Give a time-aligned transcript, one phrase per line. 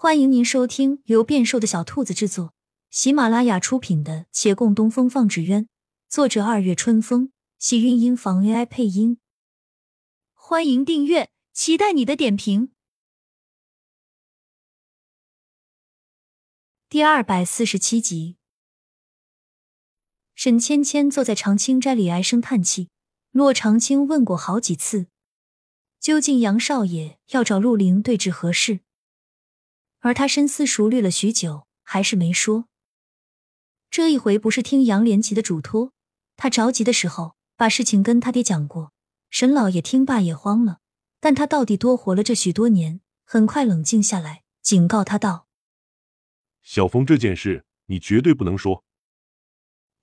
[0.00, 2.54] 欢迎您收听由变瘦的小兔子制作、
[2.88, 5.64] 喜马拉雅出品的《且共东风放纸鸢》，
[6.08, 9.18] 作者二月春风，喜韵音房 AI 配音。
[10.34, 12.70] 欢迎订阅，期待你的点评。
[16.88, 18.36] 第二百四十七集，
[20.36, 22.88] 沈芊芊坐在长青斋里唉声叹气。
[23.32, 25.08] 骆长青问过好几次，
[25.98, 28.78] 究竟杨少爷要找陆凌对峙何事？
[30.00, 32.66] 而他深思熟虑了许久，还是没说。
[33.90, 35.92] 这一回不是听杨连奇的嘱托，
[36.36, 38.92] 他着急的时候把事情跟他爹讲过。
[39.30, 40.80] 沈老爷听罢也慌了，
[41.20, 45.46] 但他到底多活了这许多年，很快冷静下来，警告他道
[46.62, 48.84] ：“小峰这件事，你绝对不能说。”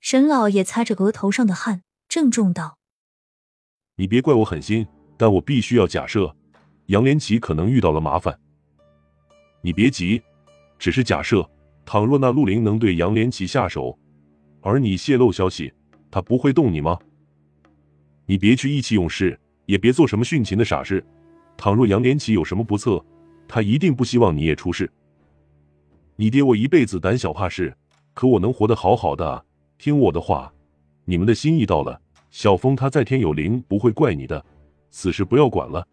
[0.00, 2.78] 沈老爷擦着额头上的汗，郑重道
[3.96, 6.36] ：“你别怪我狠心，但我必须要假设，
[6.86, 8.40] 杨连奇可能遇到了麻烦。”
[9.64, 10.20] 你别急，
[10.78, 11.48] 只是假设，
[11.86, 13.98] 倘若那陆凌能对杨连奇下手，
[14.60, 15.72] 而你泄露消息，
[16.10, 16.98] 他不会动你吗？
[18.26, 21.02] 你别去意气用事，也别做什么殉情的傻事。
[21.56, 23.02] 倘若杨连奇有什么不测，
[23.48, 24.92] 他一定不希望你也出事。
[26.16, 27.74] 你爹我一辈子胆小怕事，
[28.12, 29.46] 可我能活得好好的，
[29.78, 30.52] 听我的话。
[31.06, 31.98] 你们的心意到了，
[32.30, 34.44] 小峰他在天有灵，不会怪你的，
[34.90, 35.88] 此事不要管了。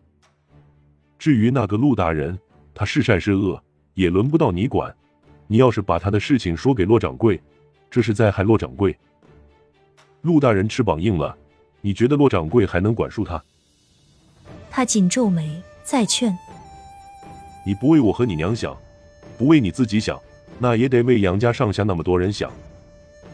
[1.18, 2.38] 至于那个陆大人。
[2.74, 3.62] 他是善是恶，
[3.94, 4.94] 也轮不到你管。
[5.48, 7.42] 你要是把他的事情说给骆掌柜，
[7.90, 8.98] 这是在害骆掌柜。
[10.22, 11.36] 陆大人翅膀硬了，
[11.82, 13.44] 你觉得骆掌柜还能管束他？
[14.70, 16.38] 他紧皱眉，再劝：
[17.66, 18.78] 你不为我和你娘想，
[19.38, 20.18] 不为你自己想，
[20.58, 22.50] 那也得为杨家上下那么多人想，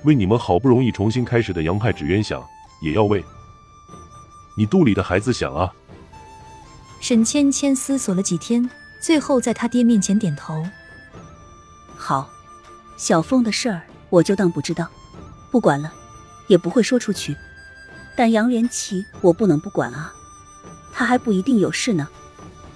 [0.03, 2.43] 为你们好不容易重新开始的杨派纸鸢想，
[2.81, 3.23] 也要为
[4.57, 5.71] 你肚里的孩子想啊！
[6.99, 8.67] 沈芊芊思索了几天。
[8.99, 10.65] 最后，在他爹面前点头。
[11.95, 12.29] 好，
[12.97, 14.87] 小凤的事儿我就当不知道，
[15.51, 15.93] 不管了，
[16.47, 17.35] 也不会说出去。
[18.15, 20.13] 但杨连奇，我不能不管啊，
[20.91, 22.07] 他还不一定有事呢，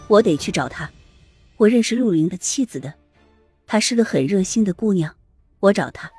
[0.08, 0.90] 我得去找他。
[1.58, 2.94] 我认识陆林的妻子的，
[3.68, 5.16] 她是个很热心的姑娘，
[5.60, 6.12] 我找她。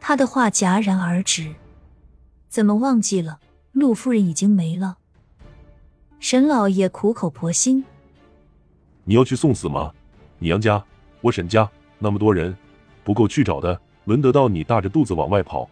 [0.00, 1.54] 他的话戛然而止，
[2.48, 3.38] 怎么忘记了？
[3.72, 4.98] 陆夫人已经没了。
[6.18, 7.84] 沈老爷苦口婆心。
[9.04, 9.92] 你要去送死吗？
[10.38, 10.84] 你杨家，
[11.20, 12.56] 我沈家那么多人，
[13.04, 15.68] 不够去找的，轮得到你大着肚子往外跑？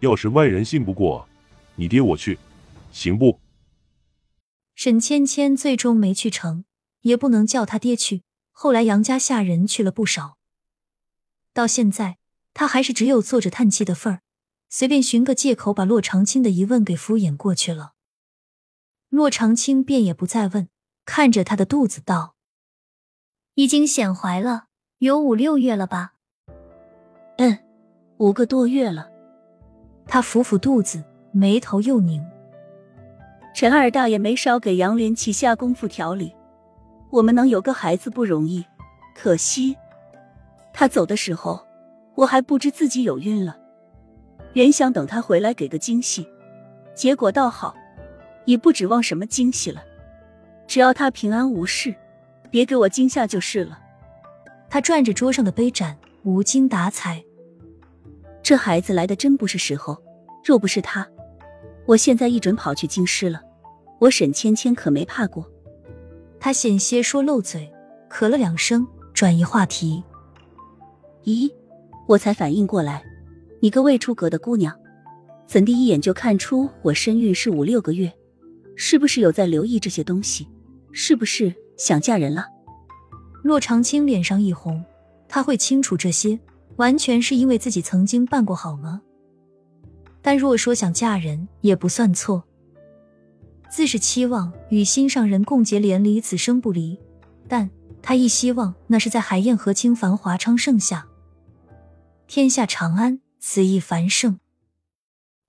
[0.00, 1.28] 要是外人信不过，
[1.74, 2.38] 你爹我去，
[2.92, 3.40] 行不？
[4.74, 6.64] 沈芊芊最终没去成，
[7.00, 8.22] 也不能叫他爹去。
[8.52, 10.36] 后来杨家下人去了不少，
[11.52, 12.18] 到现在
[12.54, 14.22] 他还是只有坐着叹气的份儿，
[14.68, 17.94] 随便寻个借口把洛长青的疑问给敷衍过去了。
[19.08, 20.68] 洛长青便也不再问。
[21.10, 22.34] 看着他的肚子道
[23.56, 24.66] ：“已经显怀了，
[24.98, 26.12] 有五六月了吧
[27.38, 27.58] ？”“嗯，
[28.18, 29.08] 五个多月了。”
[30.06, 31.02] 他抚抚肚子，
[31.32, 32.22] 眉头又拧。
[33.54, 36.36] 陈二大爷没少给杨连奇下功夫调理，
[37.10, 38.62] 我们能有个孩子不容易，
[39.14, 39.74] 可惜
[40.74, 41.66] 他走的时候，
[42.16, 43.58] 我还不知自己有孕了。
[44.52, 46.28] 原想等他回来给个惊喜，
[46.94, 47.74] 结果倒好，
[48.44, 49.82] 也不指望什么惊喜了。
[50.68, 51.92] 只要他平安无事，
[52.50, 53.78] 别给我惊吓就是了。
[54.68, 57.24] 他转着桌上的杯盏，无精打采。
[58.42, 59.96] 这孩子来的真不是时候。
[60.44, 61.06] 若不是他，
[61.84, 63.42] 我现在一准跑去京师了。
[63.98, 65.50] 我沈芊芊可没怕过。
[66.38, 67.70] 他险些说漏嘴，
[68.08, 70.02] 咳了两声，转移话题。
[71.24, 71.50] 咦，
[72.06, 73.02] 我才反应过来，
[73.60, 74.74] 你个未出阁的姑娘，
[75.46, 78.10] 怎地一眼就看出我身孕是五六个月？
[78.76, 80.46] 是不是有在留意这些东西？
[80.92, 82.46] 是不是想嫁人了？
[83.42, 84.84] 骆长青脸上一红，
[85.28, 86.38] 他会清楚这些，
[86.76, 89.02] 完全是因为自己曾经办过好吗？
[90.20, 92.42] 但若说想嫁人，也不算错。
[93.70, 96.98] 自是期望与心上人共结连理，此生不离。
[97.46, 97.70] 但
[98.02, 101.06] 他一希望，那是在海晏河清、繁华昌盛下，
[102.26, 104.40] 天下长安，此意繁盛。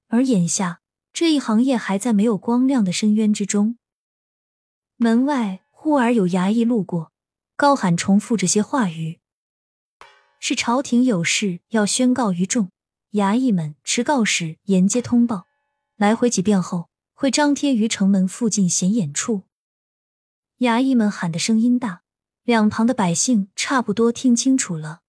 [0.09, 0.81] 而眼下
[1.11, 3.78] 这一行业还在没有光亮的深渊之中。
[5.01, 7.13] 门外忽而有衙役路过，
[7.55, 9.21] 高喊重复这些话语
[10.41, 12.69] ：“是朝廷有事要宣告于众。”
[13.11, 15.47] 衙役们持告示沿街通报，
[15.95, 19.43] 来回几遍后，会张贴于城门附近显眼处。
[20.57, 22.01] 衙役们喊的声音大，
[22.43, 24.99] 两旁的百姓差不多听清楚了。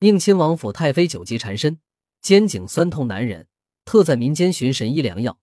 [0.00, 1.78] 宁亲王府太妃久疾缠身，
[2.20, 3.46] 肩颈酸痛难忍，
[3.84, 5.38] 特在民间寻神医良药。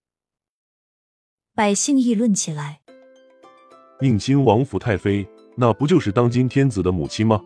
[1.56, 2.78] 百姓议论起来。
[4.01, 7.43] 宁亲王府太妃那不就是当今天子的母亲吗？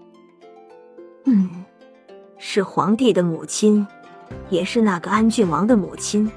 [1.25, 1.49] 嗯，
[2.37, 3.85] 是皇帝的母亲，
[4.51, 6.31] 也是那个安郡王的母亲，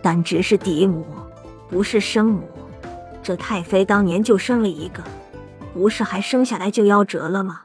[0.00, 1.04] 但只是嫡母，
[1.68, 2.48] 不是生母。
[3.24, 5.02] 这太妃当年就生了一个，
[5.74, 7.62] 不是还生下来就夭折了吗？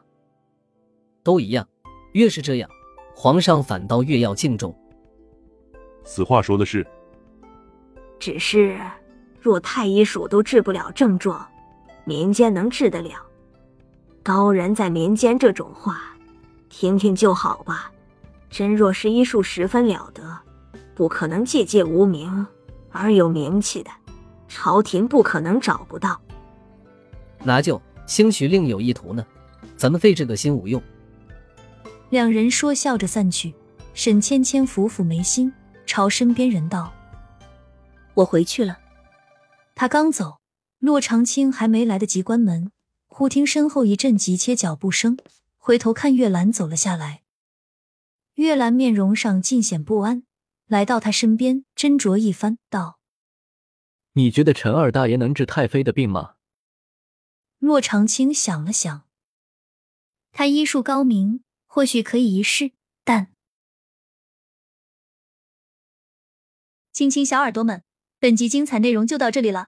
[1.22, 1.68] 都一样，
[2.14, 2.68] 越是这样，
[3.14, 4.76] 皇上反倒越要敬重。
[6.04, 6.84] 此话说的是，
[8.18, 8.76] 只是
[9.40, 11.48] 若太医署都治不了症状，
[12.06, 13.12] 民间能治得了？
[14.24, 16.02] 高人在民间这种话，
[16.70, 17.92] 听听就好吧。
[18.50, 20.38] 真若是医术十分了得，
[20.96, 22.46] 不可能寂寂无名
[22.92, 23.92] 而有名气的，
[24.48, 26.20] 朝廷不可能找不到。
[27.44, 29.26] 拿就，兴许另有意图呢。
[29.76, 30.82] 咱们费这个心无用。
[32.10, 33.54] 两人说笑着散去。
[33.94, 35.52] 沈芊芊抚抚眉心，
[35.86, 36.92] 朝身边人道
[38.14, 38.78] ：“我回去了。”
[39.74, 40.38] 他刚走，
[40.80, 42.72] 骆长青还没来得及关门，
[43.08, 45.18] 忽听身后一阵急切脚步声，
[45.58, 47.24] 回头看月兰走了下来。
[48.36, 50.24] 月兰面容上尽显不安，
[50.68, 53.00] 来到他身边斟酌一番，道
[54.14, 56.36] ：“你觉得陈二大爷能治太妃的病吗？”
[57.60, 59.08] 骆长青想了想，
[60.32, 62.74] 他医术高明，或许可以一试，
[63.04, 63.32] 但……
[66.92, 67.84] 亲亲小耳朵们，
[68.20, 69.68] 本集精彩内容就到这里了，